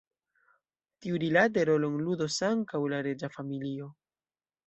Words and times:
Tiurilate 1.05 1.65
rolon 1.69 1.99
ludos 2.07 2.37
ankaŭ 2.49 2.81
la 2.95 3.03
reĝa 3.09 3.31
familio. 3.37 3.93